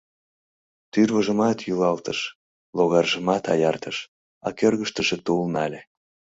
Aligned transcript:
Тӱрвыжымат 0.91 1.57
йӱлалтыш, 1.67 2.19
логаржымат 2.77 3.43
аяртыш, 3.53 3.97
а 4.45 4.47
кӧргыштыжӧ 4.59 5.17
тул 5.25 5.41
нале. 5.53 5.81